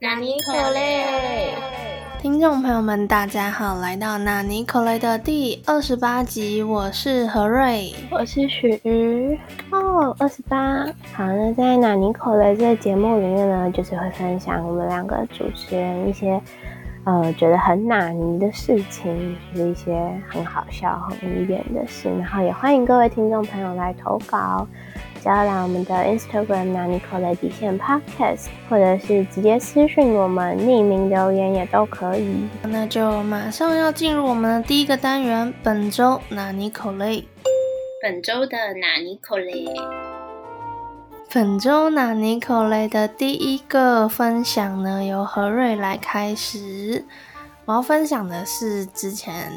[0.00, 1.52] 纳尼可雷？
[2.20, 9.36] 听众朋友们，大家好，来到纳尼可雷的第二十八集，我是何瑞，我是许瑜。
[9.72, 10.86] 哦，二十八。
[11.12, 16.40] 好，那在纳尼可雷这个节目里面呢，就是会分享我们两个主持人一些
[17.02, 19.92] 呃觉得很纳尼的事情，就是一些
[20.28, 24.64] 很好笑、很无言的事，然后也欢迎各位听众朋友来投稿。
[25.20, 32.48] 只要来我们的 Instagram 拿尼可的底线 Podcast，或者是直接私讯我们匿名留言也都可以。
[32.62, 37.26] 那就马上要进入我们的第一个单元，本周拿尼可雷。
[38.00, 39.66] 本周的拿尼可雷。
[41.30, 47.04] 本周拿尼可雷的第一个分享呢，由何瑞来开始。
[47.64, 49.52] 我要分享的是之前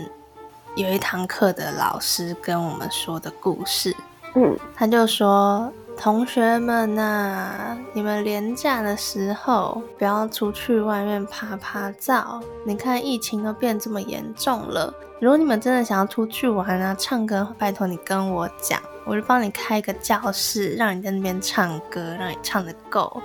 [0.75, 3.95] 有一堂课的老师跟我们说的故事。
[4.76, 12.41] 他就说：“同学们呐，你们廉假的时候不要出去外面拍拍照。
[12.65, 23.21] 你看疫情都变这么严重了，如果你们真的想要出去玩啊、唱歌，拜托你跟我讲，我就帮你开一个教室，让你在那边唱歌，让你唱的够。”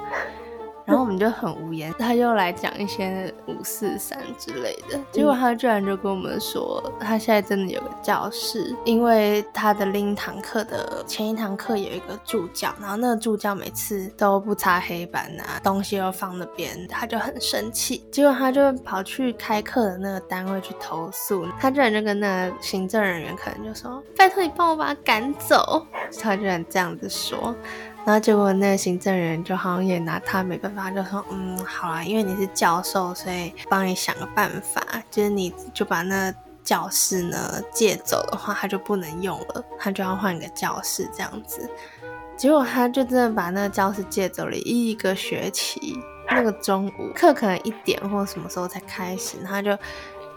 [0.87, 25.85] 然后我们就很无言，他就来讲一些五四三之类的，结果他居然就跟我们说，他现在真的有个教室，因为他的另一堂课的前一堂课有一个助教，然后那个助教每次都不擦黑板啊，东西又放那边，他就很生气，结果他就跑去开课的那个单位去投诉，他居然就跟那个行政人员可能就说，拜托你帮我把他赶走，
[26.23, 27.53] 他居然这样子说。
[28.07, 36.33] 然后结果那个行政人就好像也拿他没办法，就说嗯，好啦，因为你是教授，所以帮你想个办法，就是你就把那
[36.63, 41.69] 教室呢借走的话，他就不能用了，他就要换个教室这样子。
[42.37, 45.99] 结果他就真的把那个教室借走了一个学期，
[46.31, 49.77] 那个中午课可能一点或什么时候才开始，他就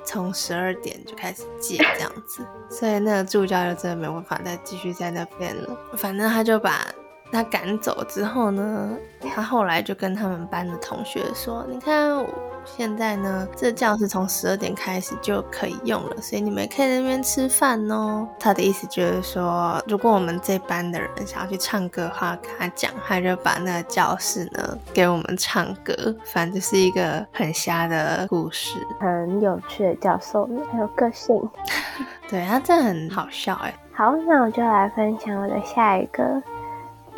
[0.03, 5.77] 从十二点就开始借这样子，所以那个助教就真的没办法再继续在那边了。
[5.95, 6.83] 反正他就把。
[7.31, 8.97] 他赶走之后呢，
[9.33, 12.25] 他后来就跟他们班的同学说：“你看，
[12.65, 25.93] 现在呢，这教室从十二点开始就可以用了，所以你们可以在那边吃饭哦。”他的意思就是说，如果我们这班的人想要去唱歌的话，跟他讲，他就把那个教室呢给我们唱歌。
[26.25, 31.39] 反正是一个很瞎的故事，很有趣的教授，很有个性。
[32.27, 33.73] 对他真的很好笑哎。
[33.93, 36.23] 好，那我就来分享我的下一个。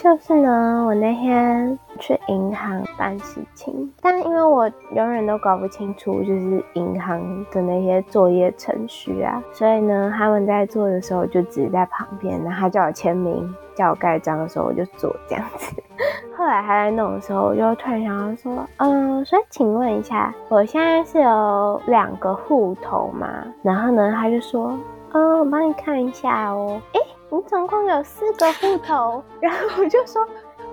[0.01, 15.75] 就是呢，我那天去银行办事情，但因为我永远都搞不清楚，就是银行的那些作业程序啊，所以呢，他们在做的时候就只在旁边，然后他叫我签名、叫我盖章的时候，我就做这样子。
[16.35, 23.29] 后来他在弄的时候，我就突然想到说，嗯，所以请问一下，我现在是有两个户头嘛？
[23.62, 24.75] 然后呢，他就说，
[25.12, 27.00] 嗯，我帮你看一下哦，诶。
[27.31, 30.22] 你总共有四个户头，然后我就说，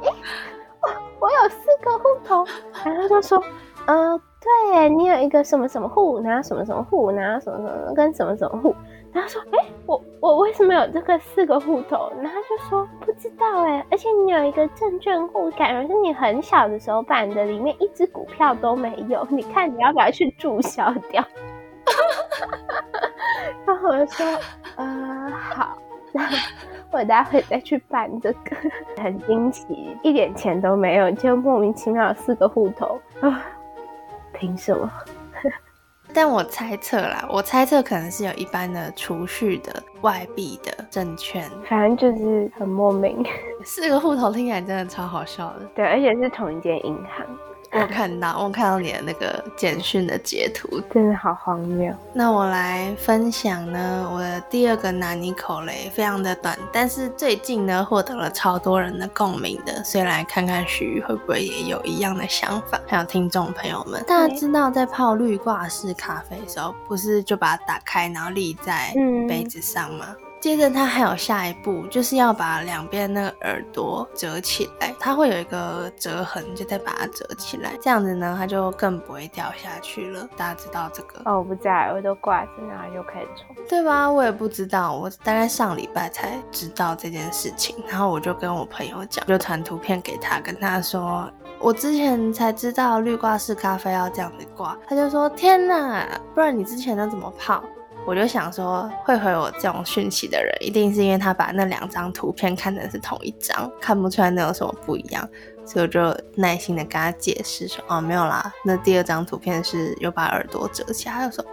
[0.02, 0.10] 诶，
[0.82, 0.88] 我
[1.20, 2.44] 我有四个户头，
[2.84, 3.40] 然后就说，
[3.86, 4.20] 呃，
[4.72, 8.74] 对，你有一个什么什么户，然后什么什么户，然后什么什么跟什么什么户，
[9.12, 12.12] 然后说，哎，我我为什么有这个四个户头？
[12.20, 21.24] 然后就说不知道哎，而且你有一个证券户，感觉是你很小的时候办的，里面一只股票都没有，你看你要不要去注销掉？
[23.64, 24.26] 然后我就说，
[24.74, 25.78] 呃，好。
[26.90, 28.56] 我待会再去办这个，
[29.02, 33.44] 很惊奇，一点钱都没有，就莫名其妙四个户头啊！
[34.32, 34.90] 凭什么？
[36.14, 43.22] 但我猜测啦，我猜测可能是有一般的储蓄的外币的证券，反正就是很莫名。
[43.62, 47.26] 四个户头听起来真的超好笑的，对，而且是同一间银行。
[47.70, 51.94] 我看到，我看到你的那个简讯的截图，真的好荒谬。
[52.12, 62.80] 那我来分享呢，我的第二个拿尼口雷非常的短，但是最近呢获得了超多人的共鸣的，所以来看看徐玉会不会也有一样的想法。
[62.86, 68.94] 还有听众朋友们，大家知道在泡绿挂式咖啡的时候，不是就把它打开，然后立在
[69.28, 70.06] 杯子上吗？
[70.40, 80.28] 接着它还有下一步，就是要把两边那个耳朵折起来，它会有一个折痕，就再把它折起来，这样子呢，它就更不会掉下去了。
[80.36, 81.20] 大家知道这个？
[81.24, 84.10] 哦，我不在，我都挂着，然后就可以冲，对吧？
[84.10, 97.62] 我也不知道，我大概上礼拜才知道这件事情，然后我就跟我朋友讲，就传图片给他，跟他说，我之前才知道绿挂式咖啡要这样子挂，他就说，天哪，不然你之前那怎么泡？
[98.08, 105.28] 我就想说，会回我这种讯息的人，一定是因为他把那两张图片看成是同一张，看不出来那有什么不一样。
[105.62, 111.16] 所以我就耐心的跟他解释说，哦，没有啦，那第二张图片是有把耳朵折起来。
[111.16, 111.44] 他就说，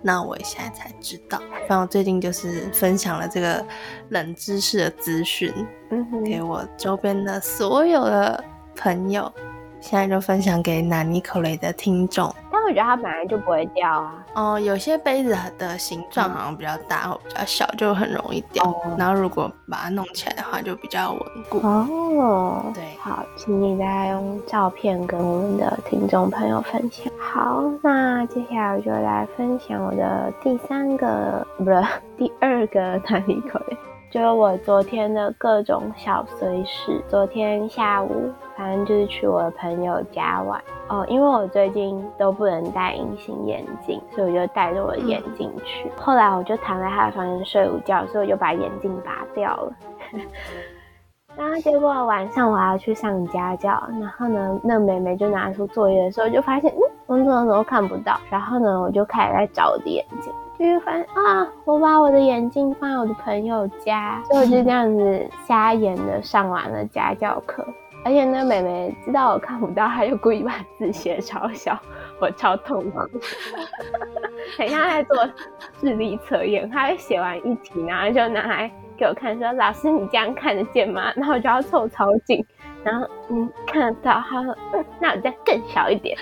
[0.00, 1.40] 那我现在才知道。
[1.66, 3.66] 反正我最近就是分享了这个
[4.10, 5.52] 冷知识的资讯，
[6.24, 8.44] 给我周边的所有的
[8.76, 9.32] 朋友。
[9.80, 12.32] 现在就分享给纳尼可雷的听众。
[12.66, 14.24] 我觉得它本来就不会掉啊。
[14.34, 18.62] 哦，有些杯子的形状好像比较大或比较小，就很容易掉。
[18.98, 21.58] 然后如果把它弄起来的话，就比较稳固。
[21.66, 27.12] 哦，对，好，请你再用照片跟我们的听众朋友分享。
[27.18, 31.84] 好，那接下来我就来分享我的第三个，不是
[32.18, 33.76] 第二个哪里可以？
[34.08, 37.02] 就是我昨天的各种小碎事。
[37.08, 41.04] 昨天下午，反正就是去我的朋友家玩哦。
[41.08, 45.90] 因为我最近都不能戴隐形眼镜，所以我就带着我的眼镜去。
[45.96, 49.72] 后来我就躺在他的房间睡午觉，所以我就把眼镜拔掉了。
[51.36, 58.18] 然后结果晚上我要去上家教，然后呢，那妹妹就拿出作业的时候，就发现嗯，我怎么怎么看不到。
[58.30, 60.32] 然后呢，我就开始在找我的眼镜。
[60.58, 67.62] 就发现啊，我把我的眼镜放在我的朋友家，所以我就这样子瞎眼的上完了家教课。
[68.06, 71.76] 而且呢妹妹知道我看不到，她就故意把字写超小，
[72.20, 73.00] 我超痛苦。
[74.56, 75.28] 很像在做
[75.80, 82.46] 智力测验，她会写完一题，然后就拿来给我看，说：“老师，你这样看得见吗？”然后我就要凑超近。
[82.86, 86.16] 然后嗯看得到，他说嗯，那我再更小一点，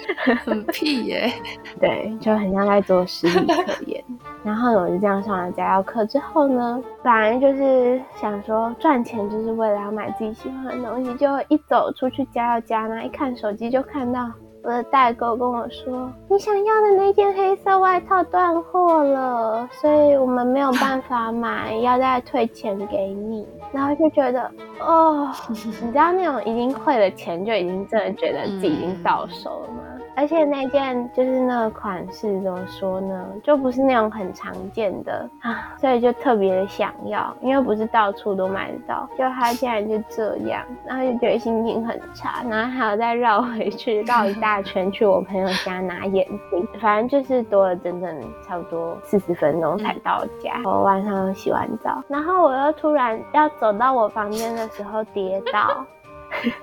[0.44, 1.30] 很屁耶，
[1.78, 4.02] 对，就很像在做实力测验。
[4.42, 14.30] 然后我就这样上了家教课之后呢，本来就是想说赚钱就是为了要买自己喜欢的东西，就一走出去家教家呢，一看手机就看到。
[14.64, 23.46] 我的代购跟我说，你想要的那件黑色外套断货了，所以我们没有办法买，要再退钱给你。
[23.72, 24.50] 然后就觉得，
[24.80, 29.82] 哦，你知道那种已经汇了钱，就已经真的觉得自己已经到手了吗？
[30.16, 33.26] 而且那件就是那个款式怎么说呢？
[33.42, 39.08] 就不是那种很常见的啊，所以就特别的想要，因为不是到处都买得到。
[39.18, 50.60] 就他竟然就这样，然后就觉得心情很差，然后还要再绕回去绕一大圈去我朋友家拿眼镜，反正就是多了整整差不多四十分钟才到家。
[50.64, 55.84] 我晚上洗完澡，然后我又突然要走到我房间的时候跌倒。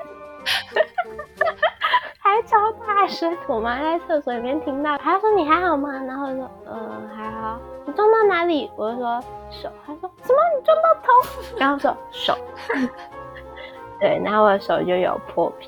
[2.24, 2.72] 还超
[3.02, 3.36] 大声！
[3.48, 5.92] 我妈在厕所里面听到，她说你还好吗？
[6.06, 7.60] 然后我说嗯还好。
[7.84, 8.70] 你撞到哪里？
[8.76, 9.20] 我就说
[9.50, 9.72] 手。
[9.88, 10.40] 她说什么？
[10.56, 11.58] 你撞到头？
[11.58, 12.38] 然后说手。
[14.00, 15.68] 对，然后我的手就有破皮，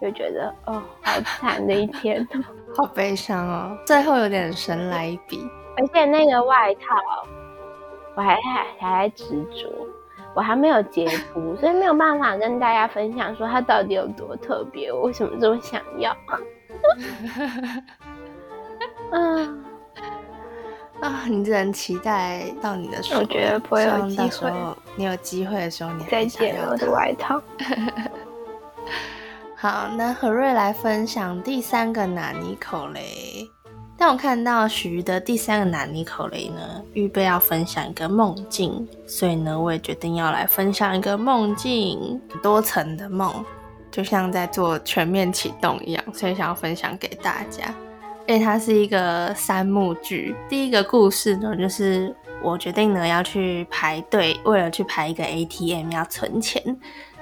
[0.00, 2.26] 就觉得哦好惨的一天，
[2.74, 3.76] 好悲伤哦。
[3.84, 5.46] 最后有点神来一笔，
[5.76, 6.96] 而且那个外套
[8.14, 9.68] 我还还还在执着。
[10.34, 16.16] 我还没有截图，所以没有办法跟大家分享说它到底有多特别，我为什么这么想要。
[19.12, 19.64] 嗯
[21.00, 24.52] 啊，你只能期待到你的时候，我觉得不会有机会。
[24.94, 27.42] 你有机会的时候，你再见我的外套。
[29.56, 33.48] 好，那何瑞来分享第三个纳尼口雷。
[33.96, 43.32] 但我看到许的第三个纳尼口雷呢，预备要分享一个梦境，所以呢，我也决定要来分享一个梦境，多层的梦，
[43.92, 47.72] 就像在做全面启动一样，所以想要分享给大家。
[48.26, 56.62] 因为它是一个三幕剧，第一个故事呢，就是我决定呢要去排队，为了去排一个 ATM 要存钱，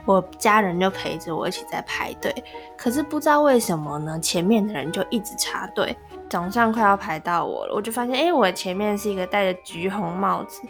[0.04, 2.32] 我家人就陪着我一起在排队，
[2.76, 5.96] 可是不知道为什么呢，前面的人就一直插队。
[6.28, 10.60] 总算快要排到我了，我就发现，哎，我前面是一个戴着橘红帽子，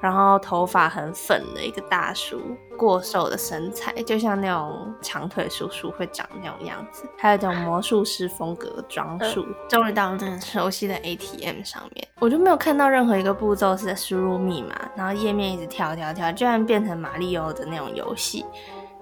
[0.00, 2.40] 然后头发很粉的一个大叔，
[2.76, 9.44] 过瘦的身材，就像那种长腿叔叔会长那种样子，还有一种魔术师风格的装束。
[9.68, 18.44] 终于到了这个熟悉的 ATM 上面，我就没有看到任何一个步骤是在输入密码，然后页面一直跳跳跳，居然变成马里奥的那种游戏。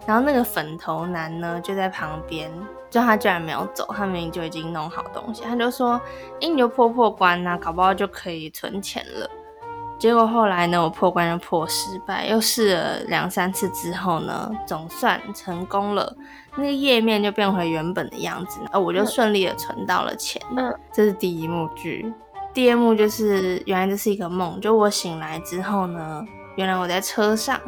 [0.07, 2.51] 然后那个粉头男呢，就在旁边。
[2.89, 6.01] 就他居然没有走，他明明就已经弄好东西，他就说
[6.41, 9.29] ：“哎，你就破破关呐，搞不好就可以存钱了。”
[9.99, 16.15] 结果后来呢，我破关又破失败，又试了两三次之后呢，总算成功了，
[16.57, 20.41] 那个页面就变回原本的样子，而我就顺利的存到了钱。
[20.57, 22.13] 嗯，这是第一幕剧，
[22.53, 26.25] 第二幕就是原来这是一个梦，就我醒来之后呢，
[26.57, 27.61] 原来我在车上。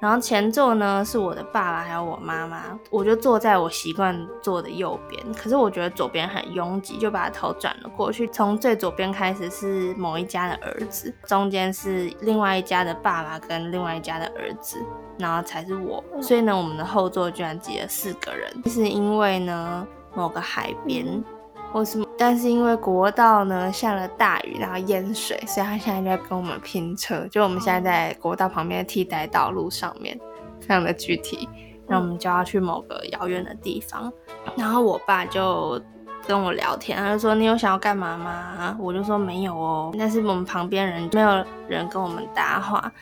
[0.00, 5.34] 然后前座呢是我的爸爸还有我妈妈，我就坐在我习惯坐的右边。
[5.34, 8.26] 可是我觉得左边很拥挤，就把头转了过去。
[8.28, 14.78] 从最左边开始是某一家的儿子，中间是另外一家的爸爸跟另外一家的儿子，
[15.18, 16.02] 然后才是我。
[16.22, 21.24] 所以呢，我们的后座居然挤了四个人，是因为呢某个海边。
[21.72, 27.26] 或是，但是因为国道呢下了大雨，然后淹水，所以他现在就在跟我们拼车。
[27.28, 30.18] 就我们现在在国道旁边的替代道路上面，
[30.60, 31.48] 非常的具体。
[31.86, 34.12] 那我们就要去某个遥远的地方。
[34.56, 35.80] 然后我爸就
[36.26, 42.92] 跟我聊天，他就说：“你有想要干嘛吗？”我就说：“没有哦。”但是我们旁边人没有人跟我们搭话。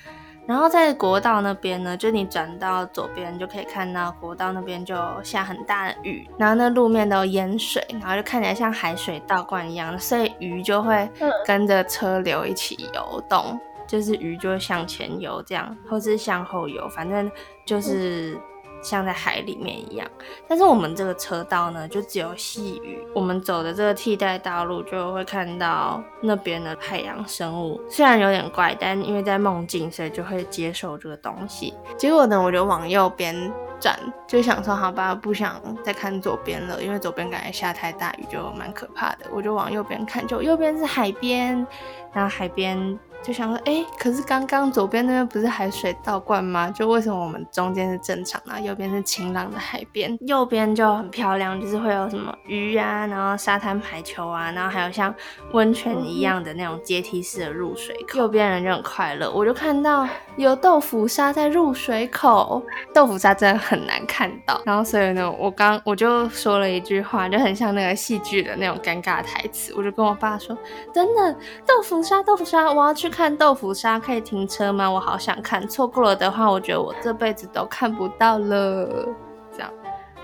[0.47, 11.11] 然后在国道那边呢，就你转到左边就可以看到国道那边就下很大的雨，然后那路面都淹水，然后就看起来像海水倒灌一样，所以鱼就会
[11.45, 17.31] 跟着车流一起游动，就是鱼就会向前游这样，或是向后游，反正
[17.65, 18.39] 就是。
[18.87, 20.09] 像在海里面一样，
[20.47, 23.05] 但是我们这个车道呢，就只有细雨。
[23.13, 27.81] 我们走的这个替代道路，就会看到那边的海洋生物。
[27.91, 31.75] 虽然有点怪，但因为在梦境，所以就会接受这个东西。
[31.99, 33.35] 结果呢，我就往右边
[33.81, 39.27] 转，就想说好吧，不想再看左边了，因为左边感觉下太大雨，就蛮可怕的。
[39.33, 41.67] 我就往右边看，就右边是海边，
[42.13, 42.97] 然后海边。
[43.23, 46.71] 就想说，哎，可是刚刚左边那边不是海水倒灌吗？
[46.71, 50.17] 就为什么我们中间是正常的，右边是晴朗的海边？
[50.21, 55.13] 右边就很漂亮，就是会有什么鱼啊，然后沙滩排球啊，然后还有像
[55.53, 58.19] 温泉一样的那种阶梯式的入水口。
[58.21, 62.63] 右边人就很快乐，我就看到有豆腐沙在入水口，
[62.95, 64.61] 豆腐沙真的很难看到。
[64.65, 70.57] 然后所以呢，我刚我就说了一句话，就很像那个戏剧的那种尴尬台词，我就跟我爸说
[70.95, 74.91] ：“等等，豆腐沙，豆腐沙，我要去。”看豆腐沙可以停车吗？
[74.91, 79.09] 我好想看，错过了的话，我觉得我这辈子都看不到了。
[79.51, 79.73] 这样，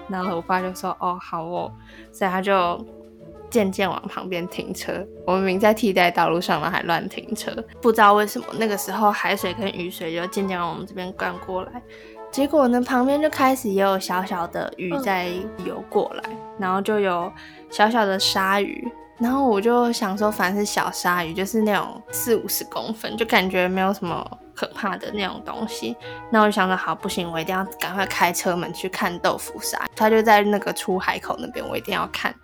[0.08, 1.72] 然后我爸就说：“哦，好哦。”
[2.12, 2.52] 所以他就
[3.52, 5.06] 渐渐往旁边停车。
[5.26, 11.82] 我们明在替代道路上了，还乱停车，不知道为什么那个时候海水跟雨水就渐渐往我们这边灌过来。
[12.30, 15.28] 结果呢，旁边就开始也有小小的鱼在
[15.66, 16.22] 游过来，
[16.58, 17.30] 然后就有
[17.68, 18.90] 小小的鲨鱼。
[19.18, 25.96] 然后我就想说，凡是小鲨鱼，就是那种四五十公分，就感觉没有什么可怕的那种东西。
[26.30, 29.78] 那我就想说，好，不行，我一定要赶快开车门去看豆腐鲨。
[29.96, 32.34] 它就在那个出海口那边，我一定要看。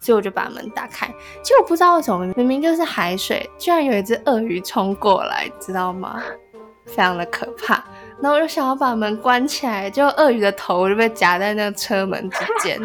[0.00, 1.08] 所以我就把门打开，
[1.42, 6.22] 结果不知道为什么，明明就是海水，居然有一只鳄鱼冲过来，知道吗？
[6.86, 7.84] 非常的可怕。
[8.22, 12.80] 然后我就想要把门关起来，结果鳄鱼的头就被夹在那个车门之间。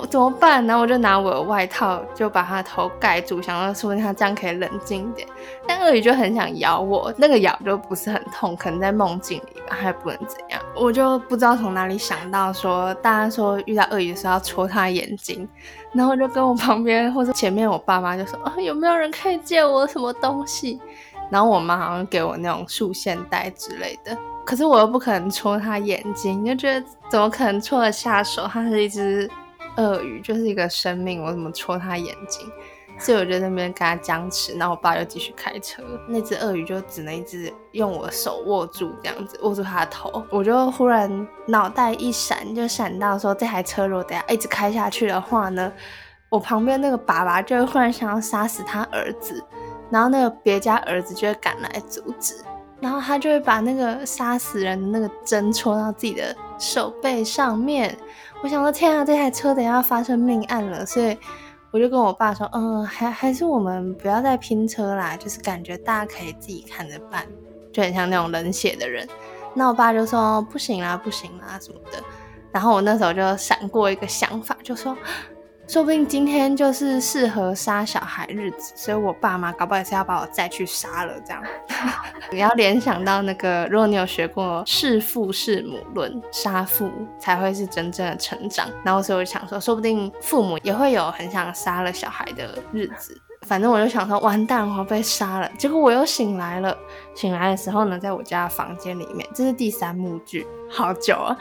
[0.00, 0.64] 我怎么办？
[0.66, 5.26] 然后我就拿我的外套，就把它头盖住，想要说它这样可以冷静一点。
[5.66, 10.60] 但鳄鱼就很想咬我，那个咬就不是很痛，可能在梦境里吧，还不能怎样。
[10.76, 15.48] 我就不知道从哪里想到说，大家说遇到鳄鱼的时候要戳它眼睛，
[15.92, 20.80] 然后我就跟我旁边或者前面我爸妈就说啊，有没有人可以借我什么东西？
[21.30, 28.48] 然后我妈好像给我那种束线带之类的，可是我又不可能戳它眼睛，就觉得怎么可能戳得下手？
[28.50, 29.28] 它是一只。
[29.78, 32.46] 鳄鱼就是一个生命，我怎么戳它眼睛？
[33.00, 40.20] 所以我就在那边跟他僵持，然后我爸就继续开车，那只鳄鱼就只能一直用我手握住，这样子握住它的头。
[40.30, 45.72] 我就忽然脑袋一闪，就闪到说这台车如果等下一直开下去的话呢，
[46.28, 49.40] 我旁边那个爸爸就会忽然想要杀死他儿子，
[49.90, 52.34] 然后那个别家儿子就会赶来阻止，
[52.80, 57.96] 然后他就会把那个杀死人的那个针戳到自己的手背上面。
[58.42, 61.18] 我想说，天啊，这台车等下要发生命案了，所以
[61.70, 67.26] 我就跟我爸说，嗯，还还是我们不要再拼车啦，就是感觉大家可以自己看着办，
[67.72, 69.06] 就很像那种冷血的人。
[69.54, 72.02] 那我爸就说，不行啦，不行啦什么的。
[72.52, 74.96] 然后我那时候就闪过一个想法，就说。
[75.68, 81.12] 说不定今天就是适合杀小孩日子，所以我爸妈搞不好也是要把我再去杀了。
[81.20, 81.42] 这样，
[82.32, 88.66] 你要联想到那个，如果你有学过弑父弑母论，杀父才会是真正的成长。
[88.82, 93.20] 然后所以我就想说，说不定父母也会有很想杀了小孩的日子。
[93.42, 95.46] 反正我就想说，完蛋，我要被杀了。
[95.58, 96.74] 结果我又醒来了。
[97.14, 101.36] 醒来的时候呢，在我家房间里面，这是第三幕剧，好久啊。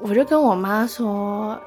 [0.00, 1.60] 我就跟我妈说。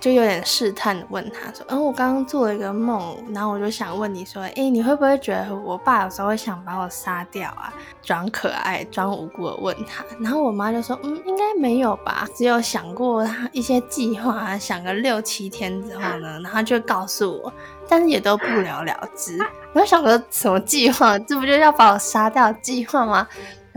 [0.00, 7.72] 就有点试探的问他说：“嗯，我刚刚做了一个梦，然后我就想问你说，哎，你会不会觉得我爸有时候会想把我杀掉啊？
[8.02, 10.04] 装可爱、装无辜的问他。
[10.20, 17.52] 然后我妈就说：嗯，应该没有吧，只有想过他一些计划，想个六七天之后呢， 然后就告诉我，
[17.88, 19.38] 但是也都不了了之。
[19.74, 21.18] 我想说什么计划？
[21.18, 23.26] 这不就要把我杀掉计划吗？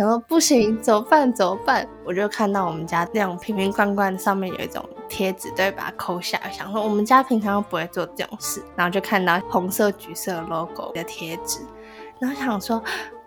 [0.01, 1.31] 然后不行，怎么办？
[1.31, 1.88] 怎么办？
[2.03, 11.60] 我就看到我们家那种瓶瓶罐罐上面有一种贴纸，都会把它抠下来，想说我们家平常又不会做这种事，然后就看到红色、橘色 logo 的贴纸，
[12.20, 12.84] 然后想说。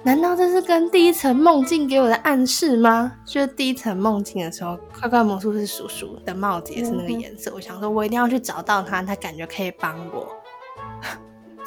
[0.06, 3.10] 难道这是跟第一层梦境给我的暗示吗？
[3.24, 7.50] 就是第一层梦境的时候，快快魔术师叔叔的帽子也是那个颜色。
[7.54, 10.28] 我想说，我一定要去找到他，他感觉可以帮我。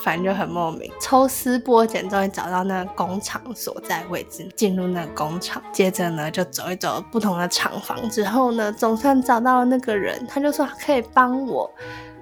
[0.08, 5.62] 反正就很莫名，抽丝剥茧，终于找到那个工厂所在位置，进入那个工厂。
[5.74, 11.70] 接着呢，就走一走不同的厂房，之后呢，总算找到了那个人，他就说可以帮我，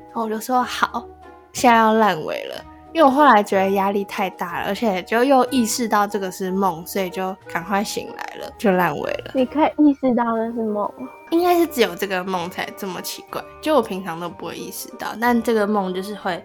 [0.07, 1.05] 然后我就说好，
[1.53, 2.55] 现在要烂尾了。
[2.91, 9.31] 因为我后来觉得压力太大了，而且就又意识到这个是梦，所以就赶快醒来了，就烂尾了。
[9.35, 10.89] 你可以意识到那是梦，
[11.29, 16.41] 应该是只有这个梦才这么奇怪，就我平常都不会意识到，但这个梦就是会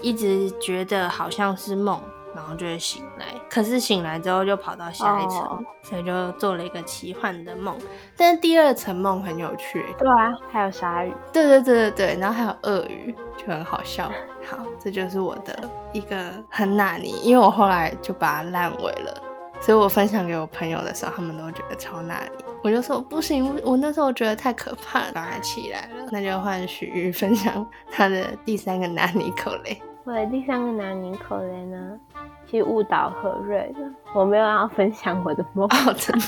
[0.00, 2.00] 一直觉得好像是梦。
[2.34, 7.76] 然后就会醒来，可是醒来之后就跑到下一层，所以就做了一个奇幻的梦。
[8.16, 14.10] 但是第二层梦很有趣，对啊，还有鲨鱼，对对对对对，然后还有鳄鱼，就很好笑。
[14.50, 19.22] 好，这就是我的一个很纳尼，因为我后来就把它烂尾了，
[19.60, 22.44] 所以我分享给我朋友的时候，他们都觉得超纳尼。
[22.64, 29.82] 我就说不行，我那时候觉得太可怕了，刚才起来了，那就换许玉分享他的第三个拿尼口雷。
[30.04, 31.98] 我的第三个拿尼口雷呢？
[32.46, 33.80] 去误导何瑞的，
[34.14, 36.26] 我没有要分享我的梦，真的。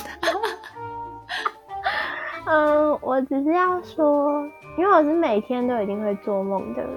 [2.46, 4.42] 嗯，我只是要说，
[4.78, 6.94] 因为我是每天都一定会做梦的人，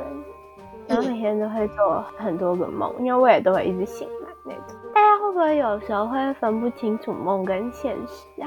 [0.87, 4.75] 然后每天都会做很多个梦，因为我也都会一直醒来那种。
[4.93, 8.46] 大家会不会有时候会分不清楚梦跟现实啊？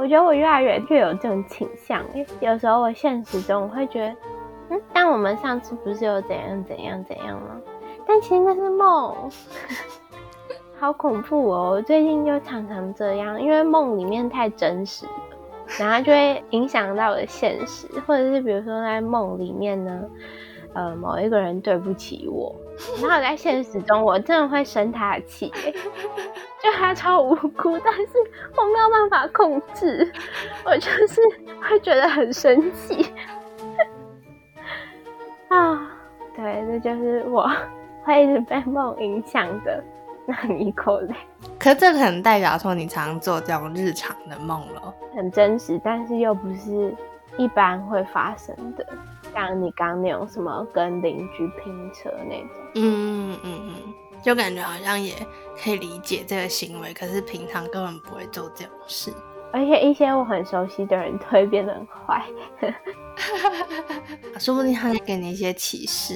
[0.00, 2.02] 我觉得我越来越越有这种倾向，
[2.40, 4.16] 有时候我现实中我会觉得，
[4.70, 7.60] 嗯，但我们上次不是有怎样怎样怎样吗？
[8.06, 9.14] 但其实那是梦。
[10.80, 11.72] 好恐怖哦！
[11.72, 15.12] 我最近就常常这样，因为梦里面太真实了，
[15.78, 20.02] 然后就会影响到我的现实，或者是比如说在梦里面呢，
[20.72, 22.56] 呃，某一个人对不起我，
[23.00, 25.52] 然后在现实中我真的会生他的气，
[26.62, 28.08] 就他超无辜，但是
[28.56, 30.12] 我没有办法控制，
[30.64, 31.20] 我就是
[31.62, 33.12] 会觉得很生气
[35.48, 35.90] 啊！
[36.36, 37.50] 对，这就是我
[38.04, 39.82] 会一直被梦影响的。
[40.26, 41.14] 那一口泪，
[41.58, 46.94] 可这可能代表说你常做这种日常的梦了，很真实，但是又不是
[47.36, 48.86] 一般会发生的，
[49.32, 55.14] 像你刚那种什么跟邻居拼车那种，嗯嗯嗯嗯，就感觉好像也
[55.62, 59.12] 可以理解这个行为，可是平常根本不会做这种事，
[59.52, 62.24] 而且一些我很熟悉的人都会变得很坏，
[64.38, 66.14] 说不定他会给你一些启示，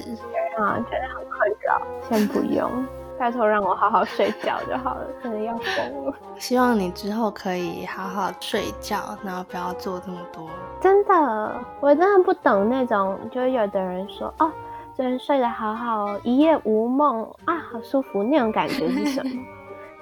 [0.59, 2.71] 啊，觉得很困扰，先不用。
[3.19, 6.15] 拜托让我好好睡觉就好了，真的要疯了。
[6.39, 10.49] 希望你之后可以好好睡觉，然后不要做这么多。
[10.81, 14.51] 真的，我真的不懂那种，就有的人说哦，
[14.95, 19.31] 昨天睡得好好哦，一夜无梦啊，好舒服，那种感觉是什么？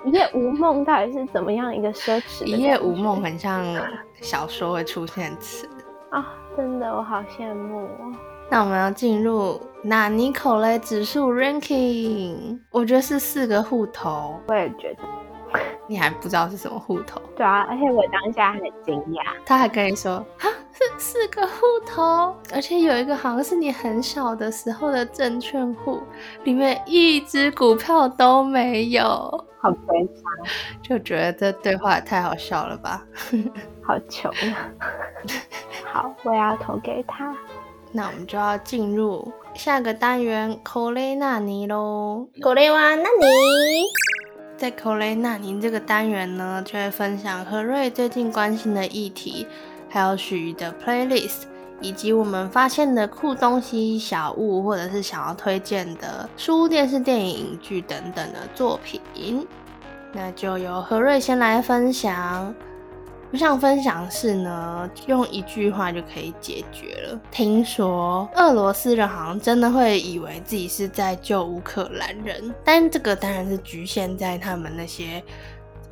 [0.05, 2.45] 一夜无梦到底是怎么样一个奢侈？
[2.45, 3.65] 一夜无梦很像
[4.21, 5.69] 小说会出现词
[6.11, 8.15] 啊，真的，我好羡慕哦。
[8.51, 14.39] 那我们要进入纳尼口雷指数 ranking，我觉得是四个户头。
[14.49, 15.03] 我也觉得，
[15.93, 17.21] 你还不知道是什么户头？
[17.37, 21.55] 对啊，而且我当下很惊讶，他还跟你说啊，是四个户
[21.87, 26.01] 头，而且有一个好像是你很小的时候的证券户，
[26.45, 29.05] 里面一只股票都没有，
[29.61, 30.25] 好悲伤，
[30.83, 33.05] 就觉得这对话也太好笑了吧？
[33.85, 34.73] 好穷啊！
[35.85, 37.37] 好，我要投给他。
[37.95, 42.27] 那我们就要进入下个单元“口雷纳尼”喽。
[42.41, 43.27] 口雷哇纳尼，
[44.63, 49.45] 在“口雷纳您”这个单元呢，就会分享何瑞最近关心的议题，
[49.89, 51.47] 还有许的 playlist，
[51.81, 59.45] 以及我们发现的酷东西、小物，或者是想要推荐的书、电视、电影、影剧等等的作品。
[60.13, 62.55] 那就由何瑞先来分享。
[63.33, 67.19] 我想分享是呢，用一句话就可以解决了。
[67.31, 75.25] 听说俄罗斯人好像真的会以为自己是在救乌克兰人，但这个当然是局限在他们那些，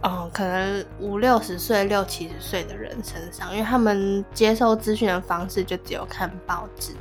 [0.03, 6.93] 嗯，可能五六十岁、六七十岁的人身上，因为他们接受资讯的方式就只有看报纸，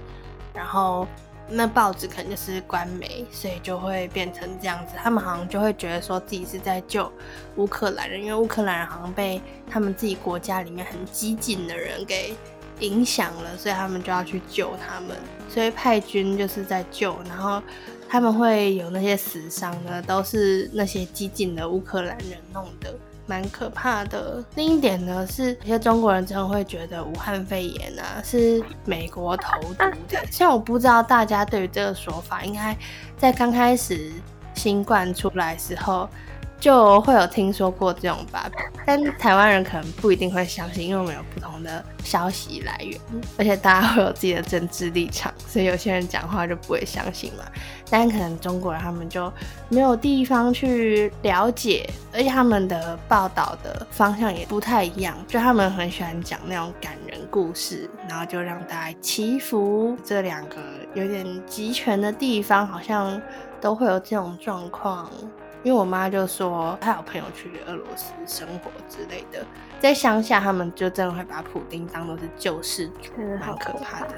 [0.54, 1.06] 然后。
[1.50, 4.94] 那报纸可能就是官媒，所以就会变成这样子。
[4.96, 7.12] 他们好像就会觉得说自己是在救
[7.56, 12.36] 乌克兰人，因为乌克兰人好像被他们自己国家里面很激进的人给
[12.80, 15.18] 影响了，所以他们就要去救他们。
[15.50, 17.62] 所以派军就是在救，然后
[18.08, 22.94] 他们会有那些死伤呢，都是那些激进的乌克兰人弄的。
[23.30, 24.44] 蛮可怕的。
[24.56, 30.26] 另一点呢，是有些中国人真的会觉得武汉肺炎啊是美国投毒的。
[30.32, 32.76] 像我不知道大家对于这个说法，应该
[33.16, 34.12] 在刚开始
[34.56, 36.10] 新冠出来时候。
[36.60, 38.50] 就会有听说过这种吧，
[38.86, 43.00] 但台湾人可能不一定会相信，因为我们有不同的消息来源，
[43.38, 47.46] 而且大家会有自己的政治立场，所以有些人讲话就不会相信嘛。
[47.90, 49.32] 但可能中国人他们就
[49.70, 59.98] 没有地方去了解，而且他们的报道的方向也不太一样，就他们很喜欢讲那种感人故事，然后就让大家祈福。
[60.04, 60.58] 这两个
[60.94, 63.20] 有点集权的地方，好像
[63.62, 65.10] 都会有这种状况。
[65.64, 69.46] 因为我妈就说，她有朋友去俄罗斯生活之类的，
[69.80, 74.16] 在乡下，他们就真的会把普丁当做是救世主，蛮可怕的。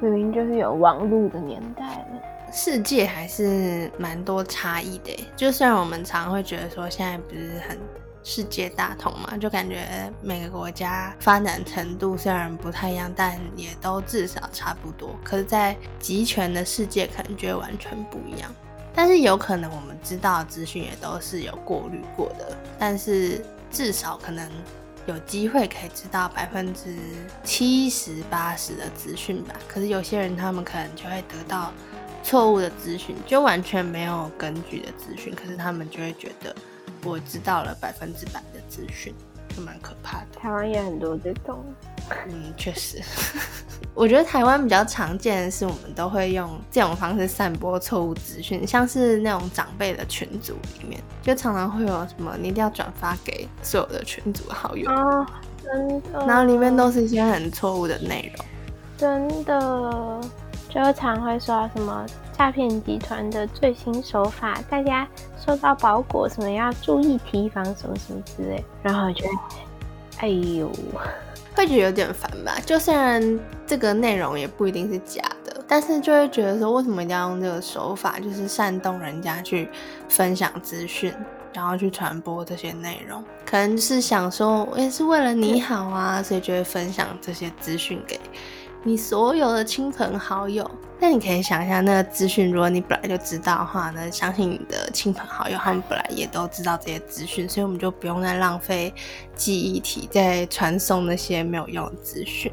[0.00, 5.28] 明明就是有网络的年代了，世界还是蛮多差异的。
[5.36, 7.76] 就虽然我们常会觉得说，现在不是很
[8.22, 15.10] 世界大同嘛，就感觉每个国家发展程度虽然不太一样，但也都至少差不多。
[15.24, 18.54] 可是，在集权的世界，可能就会完全不一样。
[18.98, 24.50] 但是有可能我们知道资讯也都是有过滤过的，但是至少可能
[25.06, 26.96] 有机会可以知道百分之
[27.44, 29.54] 七十八十的资讯吧。
[29.68, 31.72] 可是有些人他们可能就会得到
[32.24, 36.52] 错误的资讯，就完全没有根据的资讯，可是他们就会觉得
[37.04, 39.14] 我知道了百分之百的资讯。
[39.58, 41.64] 蛮可怕的，台湾也很多这种。
[42.26, 43.02] 嗯，确实，
[43.94, 54.90] 我觉得台湾比较常见的是，我们都会用这种方式散播错误资讯，像是那种长辈的群组里面，就常常会有什么你一定要转发给所有的群组好友。
[54.90, 55.26] 哦，
[55.62, 58.46] 真的，然后里面都是一些很错误的内容，
[58.96, 60.20] 真的，
[60.68, 62.06] 就常会说什么。
[62.38, 65.04] 诈骗集团的最新手法，大家
[65.44, 69.24] 收到包裹什么要注意提防什么什么之类，然后就，
[70.18, 70.70] 哎呦，
[71.56, 72.56] 会觉得有点烦吧？
[72.64, 73.20] 就虽然
[73.66, 79.68] 这个内容也不一定是假的，但是就会觉得说，为什么一定要用这个手法，就是煽动人家去
[80.08, 81.12] 分享资讯，
[81.52, 83.24] 然后去传播这些内容？
[83.44, 88.20] 可能是想说，我也是为了你好啊，所以就会分享这些资讯给。
[88.84, 90.68] 你所有的亲朋好友，
[91.00, 94.10] 那你可以想一下，那个资讯，如果你本来就知道的话呢？
[94.10, 98.94] 相信你的亲朋好友，他们本来也都知道这些资讯，所以我们就不用再浪费
[99.34, 102.52] 记忆体在传送那些没有用的资讯。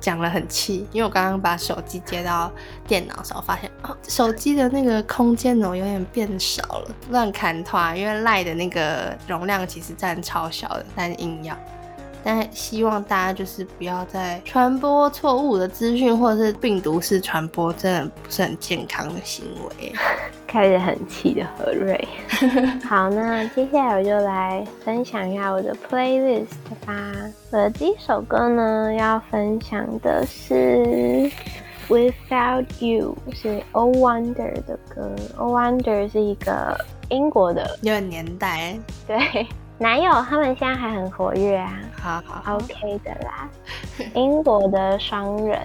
[0.00, 2.50] 讲了很气，因为我刚刚把手机接到
[2.86, 11.56] 电脑时候，发现哦，手机的那个空间哦有点变少了，乱砍团，因为赖的那个容量其实占超小的，但硬要。
[12.30, 19.90] 但希望大家就是不要再传播错误的资讯，或者是病毒式传播，真的不是很健康的行为。
[20.46, 22.06] 开始很气的何瑞，
[22.84, 26.48] 好，那接下来我就来分享一下我的 playlist
[26.84, 26.94] 吧。
[27.50, 31.30] 我的第一首歌呢，要分享的是
[31.88, 35.10] Without You，是 O Wonder 的歌。
[35.38, 39.46] O Wonder 是一个英国的，有点年代， 对。
[39.80, 43.48] 男友他们现在还很活跃啊，好好，OK 的啦。
[44.14, 45.60] 英国的双人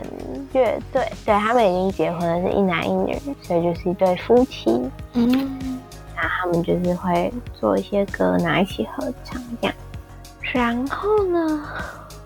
[0.53, 4.87] 乐队，对他们已经结婚了，是一男一女，所以就是一对夫妻。
[5.13, 5.79] 嗯，
[6.15, 9.75] 那他们就是会做一些歌，拿一起合唱这样。
[10.53, 11.63] 然后呢，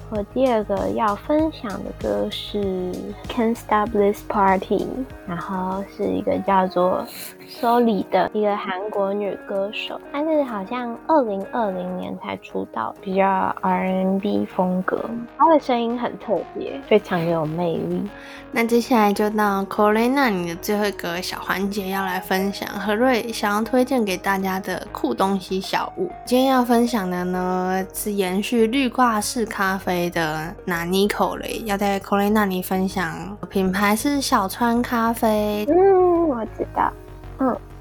[0.10, 2.62] 我第二个要分享的歌是
[3.30, 4.80] 《Can't Stop This Party》，
[5.26, 7.06] 然后是一个叫做。
[7.50, 13.26] Soli 的一个韩国女歌手，她是好像二零二零年才出道，比较
[13.62, 18.08] R&B 风格，她的声音很特别，非常有魅力。
[18.52, 26.10] 那接下来就到 c o r e n a 你的最后一个小环节要来分享何瑞想要推荐给大家的酷东西小物。
[26.26, 35.66] 今天要分享的呢是延续绿挂式咖啡的拿尼口雷，要在 c o r e n a 里分享品牌是小川咖啡。
[35.70, 36.92] 嗯，我知道。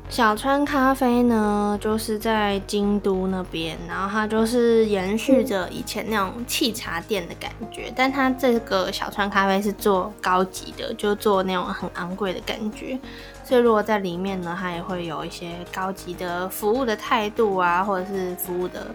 [0.08, 12.98] 小川咖啡呢，就是在京都那边，然后它就是延续着以前那种沏茶店的感觉，但它这个小川咖啡是做高级的，就做那种很昂贵的感觉，
[13.44, 18.86] 所以如果在里面呢，它也会有一些高级的服务的态度啊，或者是服务的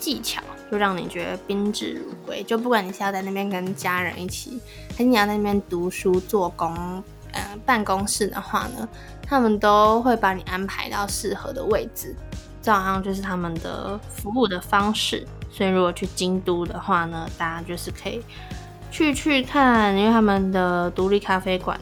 [0.00, 2.42] 技巧，就让你觉得宾至如归。
[2.42, 4.58] 就不管你是要在那边跟家人一起，
[4.90, 7.02] 还是你要在那边读书做工。
[7.36, 8.88] 呃，办公室的话呢，
[9.34, 12.14] 他们都会把你安排到适合的位置，
[12.62, 15.26] 这好像就是他们的服务的方式。
[15.50, 18.22] 所以如果去京都的话呢，大家就是可以
[18.92, 21.78] 去去看，因为他们的独立咖啡馆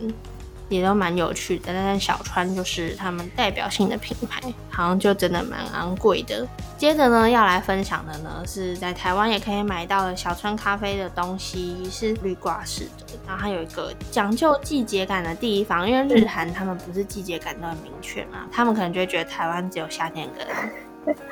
[0.72, 1.72] 也都蛮有趣的。
[1.72, 6.46] 但是小川就是他们代表性的品牌，好像就真的蛮昂贵的。
[6.76, 13.14] 接着呢，要来分享的呢，是在台湾也可以买到的小川咖啡的东西，是绿挂式的。
[13.26, 20.46] 然后它有一个讲究季节感的地方，因为日韩他们不是季节感都很明确嘛，他们可能就会觉得台湾只有夏天跟。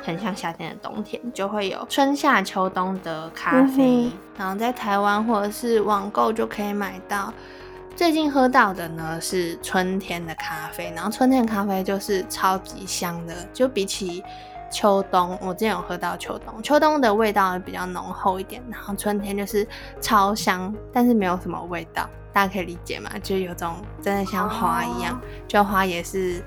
[0.03, 7.33] 很像夏天的冬天，就会有春夏秋冬的咖啡，然后在台湾或者是网购就可以买到。
[7.95, 14.23] 最近喝到的呢是春天的咖啡，然后春天咖啡就是超级香的，就比起
[14.71, 19.67] 秋冬，我之前有喝到秋冬，秋冬的味道比较浓厚一点，然后春天就是
[20.01, 23.11] 超香，但是没有什么味道，大家可以理解吗？
[23.21, 26.43] 就有种真的像花一样，就花也是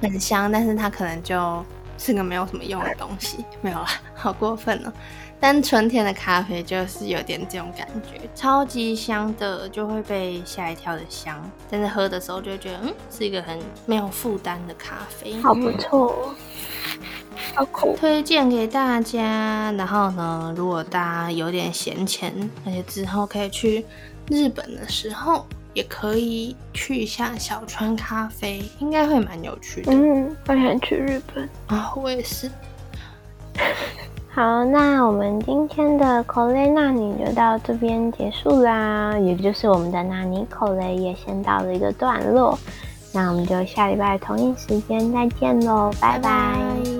[0.00, 1.64] 很香，但是它可能就。
[1.98, 4.92] 是个没有什么用的东西，没有啦，好过分哦。
[5.40, 11.38] 但纯甜的咖啡就是有点这种感觉，超级香的，就会被吓一跳的香。
[11.70, 16.34] 但是喝的时候就会觉得，嗯，是一个很没有负担的咖啡，好不错，
[17.54, 19.70] 好酷，推荐给大家。
[19.72, 22.32] 然后呢，如果大家有点闲钱，
[22.66, 23.84] 而且之后可以去
[24.28, 25.46] 日本的时候。
[25.74, 29.92] 也可以去一下小川咖啡，应该会蛮有趣的。
[29.92, 32.50] 嗯，我想去日本啊，我也是。
[34.30, 42.56] 好，那我们今天的口雷纳尼就到这边结束啦，也就是我们的纳尼口雷也先到了一个段落。
[43.12, 46.97] 那我们就下礼拜同一时间再见喽，拜拜。